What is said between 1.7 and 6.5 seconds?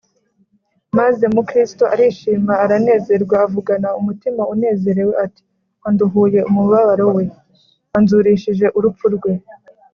arishima, aranezerwa, avugana umutima unezerewe, ati: Anduhuye